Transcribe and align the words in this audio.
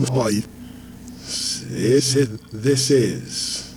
fight. 0.00 0.46
This 1.18 2.16
is, 2.16 2.38
this 2.50 2.90
is 2.90 3.74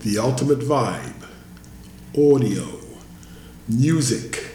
the 0.00 0.18
ultimate 0.18 0.60
vibe. 0.60 1.26
Audio, 2.16 2.80
music, 3.68 4.54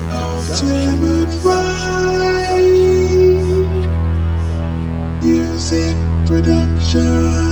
Music 5.22 5.96
production. 6.26 7.47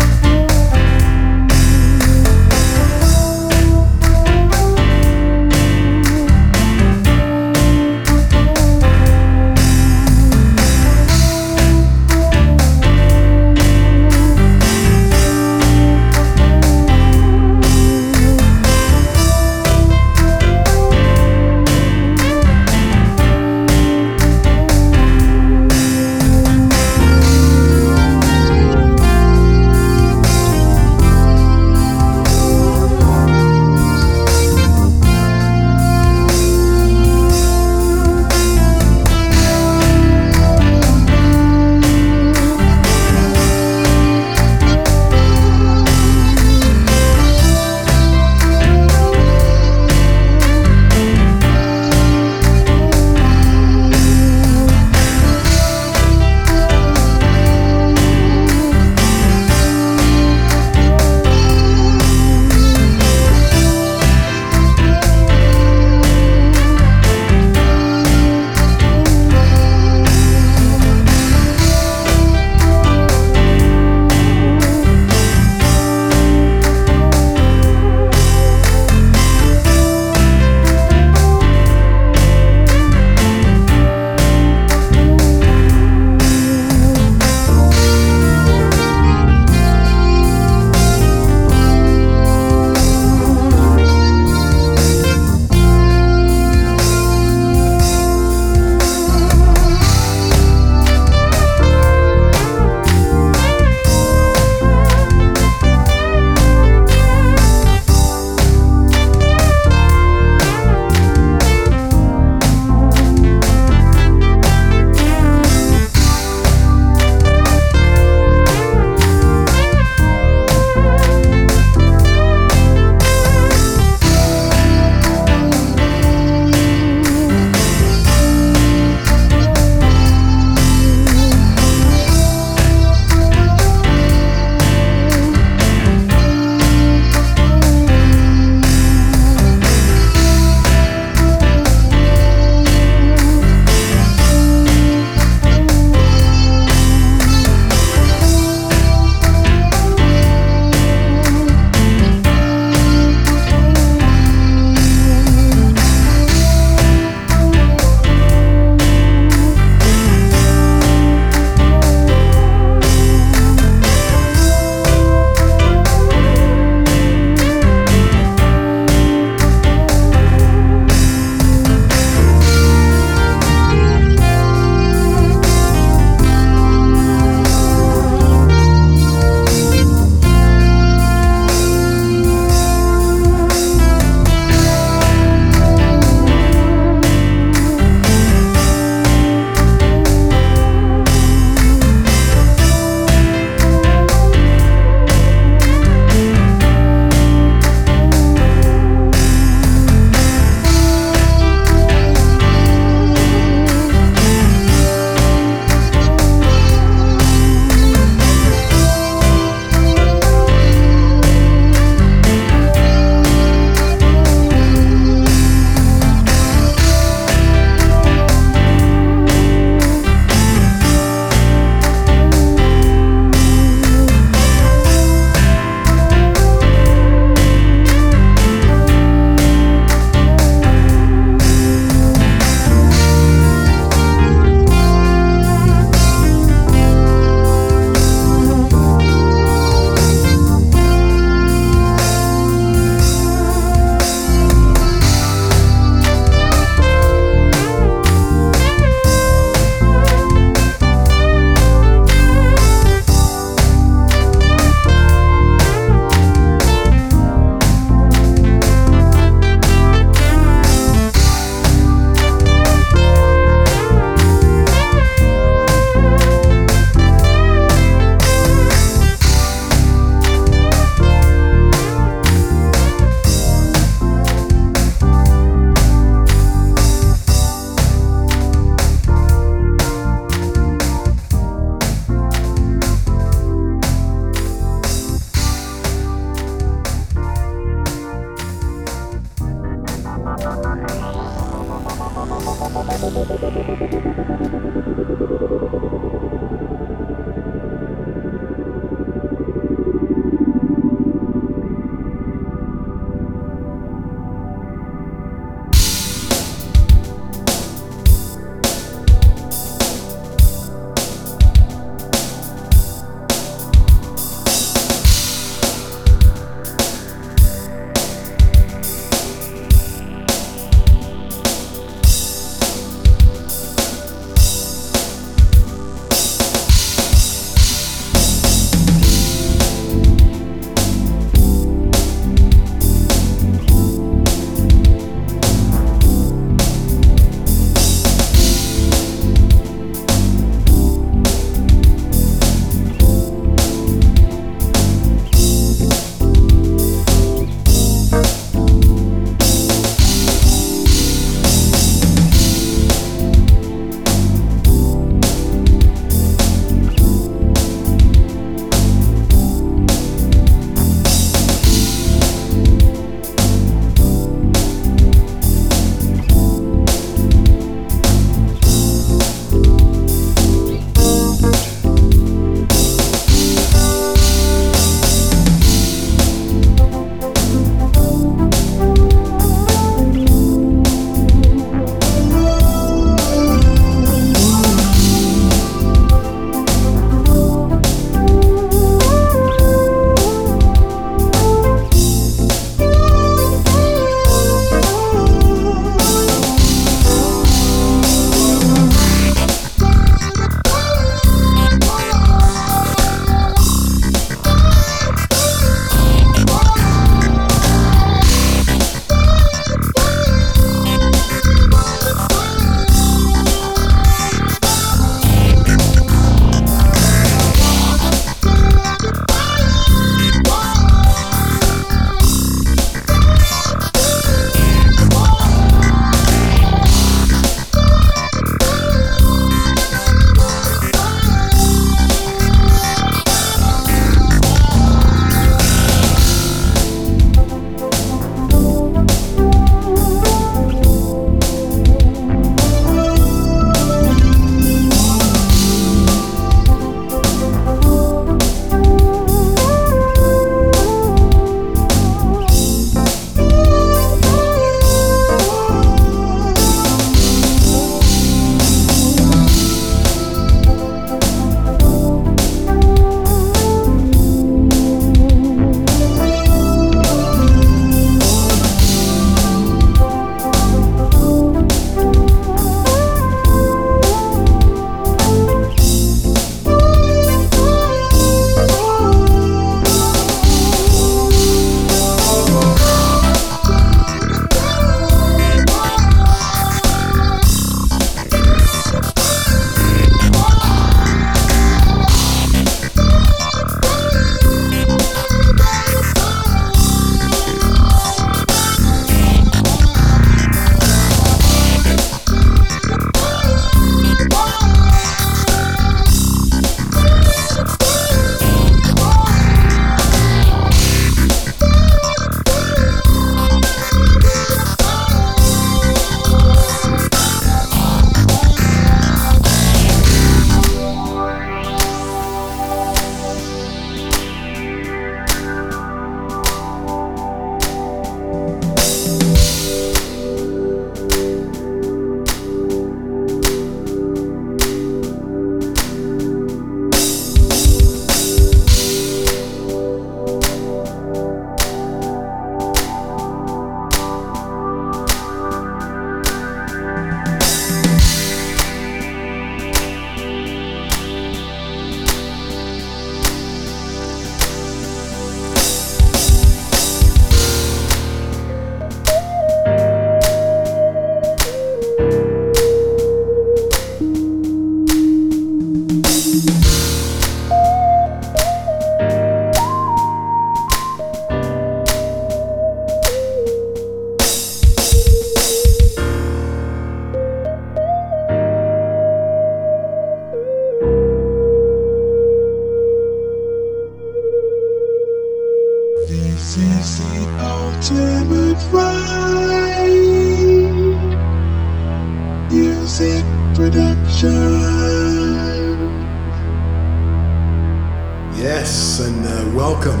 Yes, 598.36 599.00
and 599.00 599.26
uh, 599.26 599.56
welcome 599.56 600.00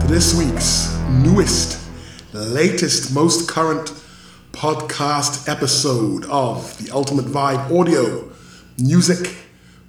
to 0.00 0.06
this 0.06 0.34
week's 0.34 0.96
newest, 1.22 1.78
latest, 2.32 3.14
most 3.14 3.50
current 3.50 3.92
podcast 4.52 5.50
episode 5.50 6.24
of 6.30 6.78
the 6.78 6.90
Ultimate 6.92 7.26
Vibe 7.26 7.78
Audio 7.78 8.32
Music 8.78 9.36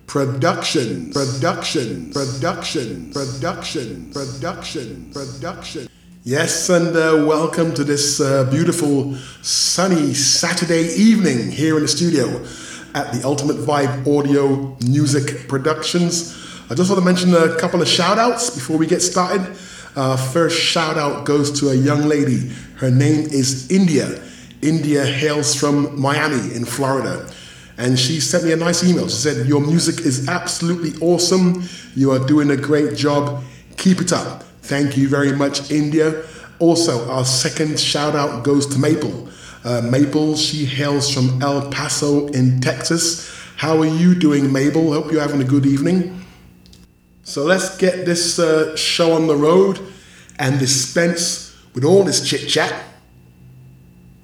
Production. 0.08 1.14
Production. 1.14 2.12
Production. 2.12 3.14
Production. 3.14 4.12
Production. 4.12 5.10
Production. 5.14 5.88
Yes, 6.26 6.70
and 6.70 6.96
uh, 6.96 7.26
welcome 7.26 7.74
to 7.76 7.86
this 7.86 8.20
uh, 8.20 8.44
beautiful 8.52 9.16
sunny 9.42 10.14
Saturday 10.14 10.94
evening 10.96 11.50
here 11.50 11.78
in 11.78 11.84
the 11.84 11.88
studio 11.88 12.46
at 12.94 13.12
the 13.12 13.26
Ultimate 13.26 13.58
Vibe 13.58 14.08
Audio 14.08 14.78
Music 14.86 15.48
Productions. 15.48 16.38
I 16.70 16.76
just 16.76 16.90
want 16.90 17.00
to 17.00 17.06
mention 17.06 17.34
a 17.34 17.58
couple 17.60 17.82
of 17.82 17.88
shout 17.88 18.18
outs 18.18 18.50
before 18.50 18.78
we 18.78 18.88
get 18.88 19.02
started. 19.02 19.56
Uh, 19.96 20.16
first 20.16 20.60
shout 20.60 20.98
out 20.98 21.26
goes 21.26 21.60
to 21.60 21.70
a 21.70 21.76
young 21.76 22.04
lady. 22.04 22.50
Her 22.78 22.92
name 22.92 23.26
is 23.26 23.70
India. 23.72 24.22
India 24.62 25.06
hails 25.06 25.56
from 25.56 26.00
Miami 26.00 26.56
in 26.56 26.66
Florida. 26.66 27.30
And 27.78 27.98
she 27.98 28.20
sent 28.20 28.44
me 28.46 28.52
a 28.52 28.56
nice 28.56 28.84
email. 28.84 29.08
She 29.08 29.16
said, 29.16 29.48
Your 29.48 29.62
music 29.62 30.06
is 30.06 30.28
absolutely 30.30 30.94
awesome. 31.02 31.64
You 31.96 32.12
are 32.12 32.20
doing 32.20 32.52
a 32.52 32.58
great 32.58 32.96
job. 32.96 33.44
Keep 33.78 34.02
it 34.02 34.14
up. 34.14 34.44
Thank 34.62 34.96
you 34.96 35.10
very 35.10 35.34
much, 35.34 35.72
India. 35.72 36.24
Also, 36.60 37.10
our 37.10 37.26
second 37.26 37.80
shout 37.80 38.16
out 38.16 38.44
goes 38.44 38.68
to 38.68 38.80
Mabel. 38.80 39.30
Uh, 39.64 39.82
Mabel, 39.82 40.36
she 40.36 40.66
hails 40.66 41.10
from 41.14 41.42
El 41.42 41.70
Paso 41.70 42.28
in 42.28 42.60
Texas. 42.60 43.32
How 43.56 43.80
are 43.80 43.86
you 43.86 44.14
doing, 44.14 44.52
Mabel? 44.52 44.92
Hope 44.92 45.10
you're 45.10 45.22
having 45.22 45.42
a 45.42 45.46
good 45.46 45.66
evening. 45.66 46.26
So 47.24 47.46
let's 47.46 47.78
get 47.78 48.06
this 48.06 48.40
uh, 48.40 48.76
show 48.76 49.14
on 49.14 49.28
the 49.28 49.38
road 49.38 49.80
and 50.38 50.60
dispense 50.60 51.56
with 51.74 51.86
all 51.86 52.04
this 52.04 52.28
chit 52.28 52.50
chat. 52.50 52.74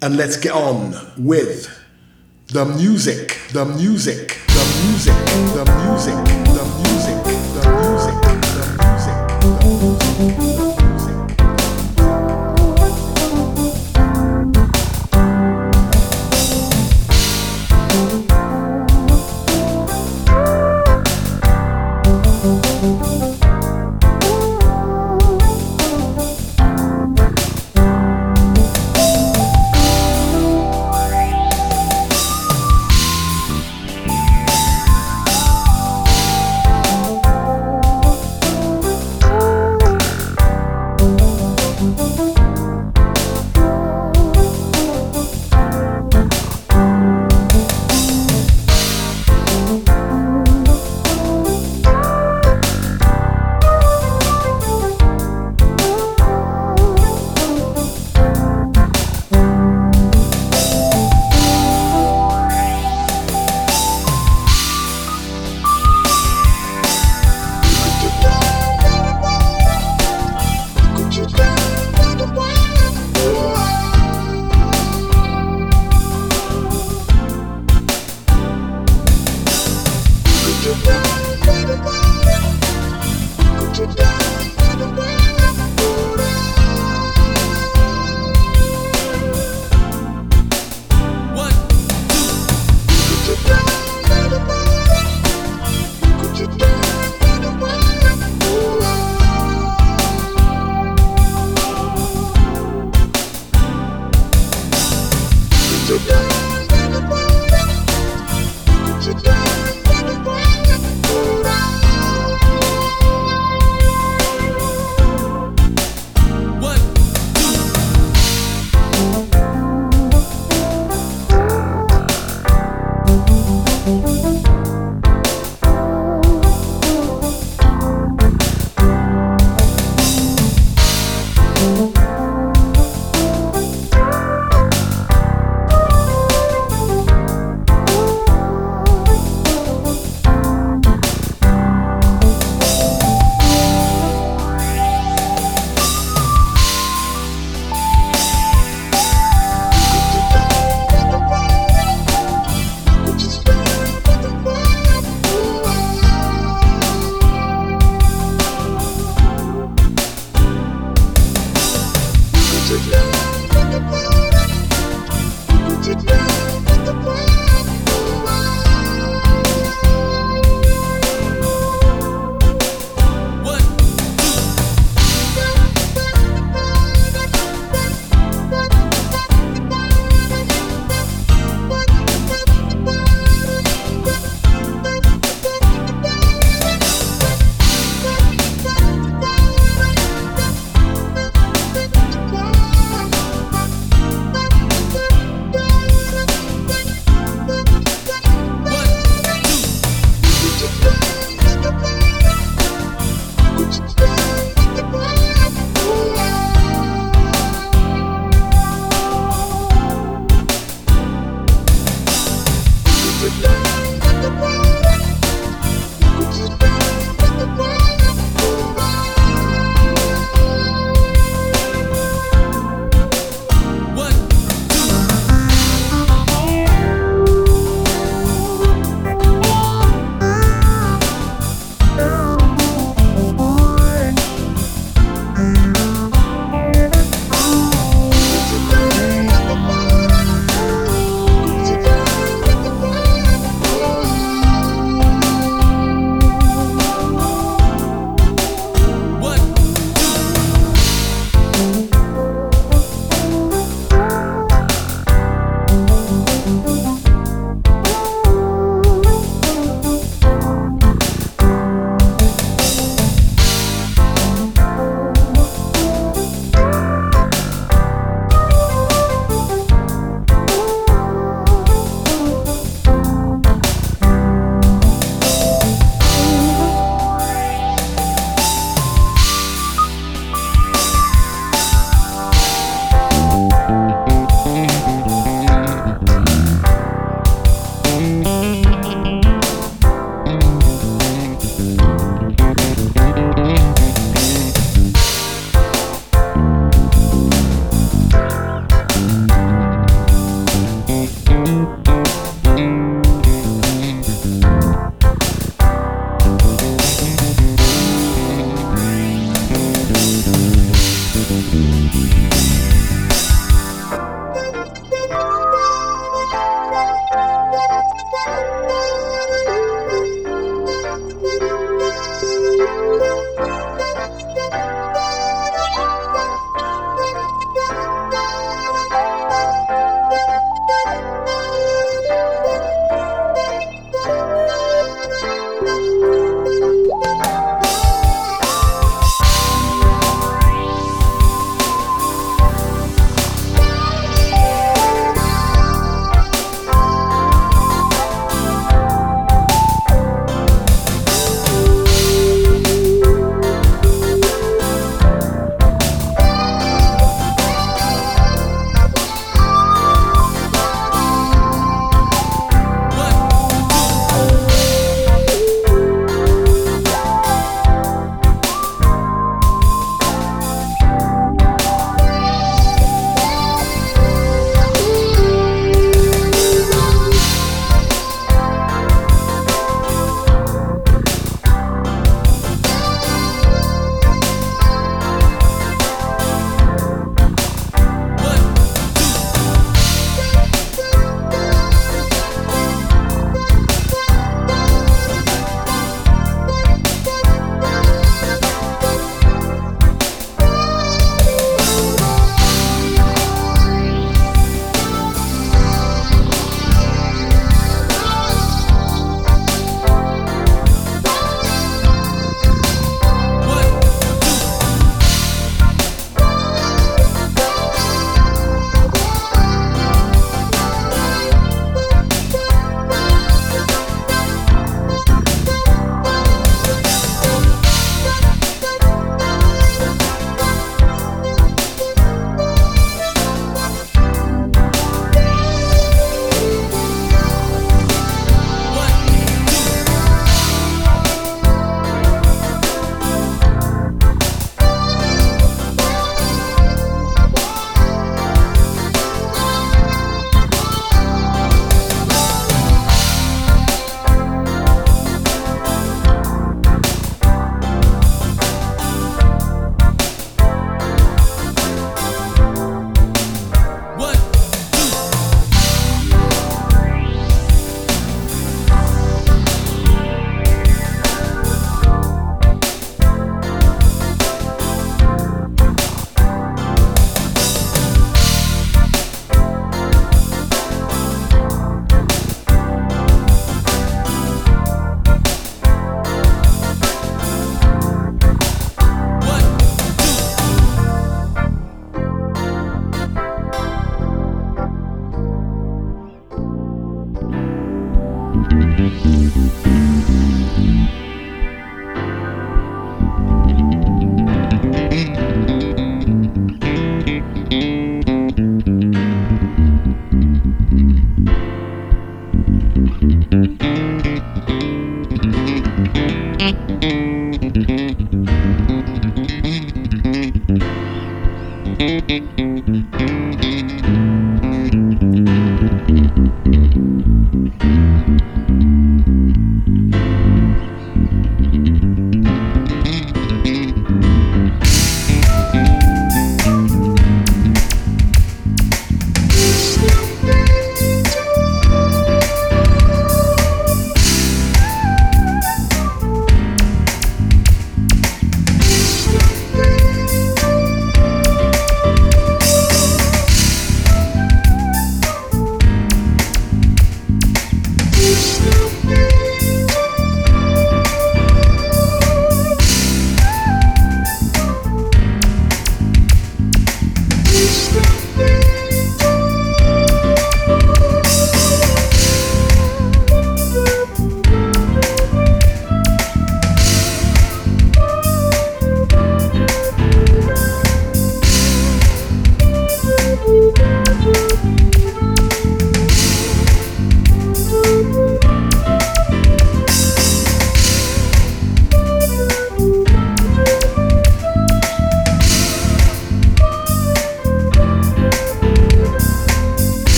And 0.00 0.16
let's 0.16 0.36
get 0.36 0.52
on 0.52 0.94
with 1.18 1.68
the 2.48 2.64
music, 2.64 3.40
the 3.52 3.64
music, 3.64 4.40
the 4.46 4.64
music, 4.86 5.14
the 5.16 5.64
music, 5.82 6.14
the 6.14 6.14
music, 6.14 6.14
the 6.54 6.64
music, 6.84 7.24
the 7.24 7.64
music, 7.74 8.22
the 8.22 8.38
music. 8.86 9.14
The 9.40 10.34
music. 10.36 10.53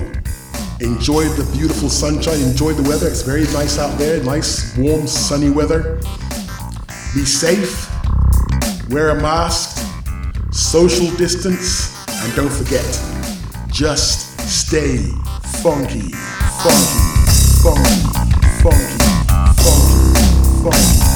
enjoy 0.79 1.25
the 1.25 1.47
beautiful 1.55 1.89
sunshine, 1.89 2.41
enjoy 2.41 2.73
the 2.73 2.89
weather. 2.89 3.07
It's 3.07 3.21
very 3.21 3.43
nice 3.53 3.77
out 3.77 3.95
there, 3.99 4.23
nice, 4.23 4.75
warm, 4.75 5.05
sunny 5.05 5.51
weather. 5.51 6.01
Be 7.13 7.25
safe, 7.25 7.88
wear 8.89 9.09
a 9.09 9.21
mask, 9.21 9.85
social 10.51 11.15
distance, 11.15 11.95
and 12.09 12.35
don't 12.35 12.51
forget, 12.51 12.85
just 13.71 14.39
stay 14.49 15.13
funky, 15.62 16.01
funky, 16.62 16.99
funky, 17.64 17.95
funky, 18.62 18.97
funky, 19.55 20.72
funky. 20.72 21.07